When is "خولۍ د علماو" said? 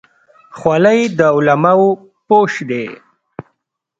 0.57-1.87